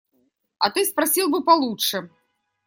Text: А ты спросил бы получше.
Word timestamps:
А 0.57 0.71
ты 0.71 0.83
спросил 0.87 1.29
бы 1.29 1.43
получше. 1.43 2.09